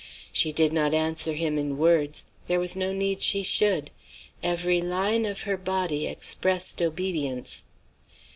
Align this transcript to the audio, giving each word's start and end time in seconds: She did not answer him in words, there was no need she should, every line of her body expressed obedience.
She 0.31 0.51
did 0.51 0.73
not 0.73 0.95
answer 0.95 1.33
him 1.33 1.59
in 1.59 1.77
words, 1.77 2.25
there 2.47 2.59
was 2.59 2.75
no 2.75 2.91
need 2.91 3.21
she 3.21 3.43
should, 3.43 3.91
every 4.41 4.81
line 4.81 5.27
of 5.27 5.41
her 5.41 5.57
body 5.57 6.07
expressed 6.07 6.81
obedience. 6.81 7.67